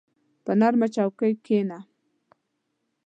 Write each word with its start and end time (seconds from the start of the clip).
په 0.43 0.51
نرمه 0.59 0.87
چوکۍ 0.95 1.33
کښېنه. 1.45 1.79